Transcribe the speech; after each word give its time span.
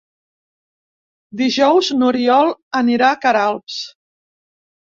Dijous 1.41 1.89
n'Oriol 1.99 2.49
anirà 2.83 3.11
a 3.13 3.19
Queralbs. 3.27 3.81